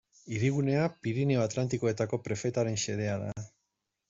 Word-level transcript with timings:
Hirigunea 0.35 0.85
Pirinio 1.07 1.43
Atlantikoetako 1.49 2.21
prefetaren 2.29 2.81
xedea 2.87 3.21
da. 3.27 3.31